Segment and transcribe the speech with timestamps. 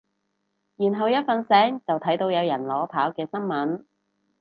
[0.77, 3.83] 然後一瞓醒就睇到有人裸跑嘅新聞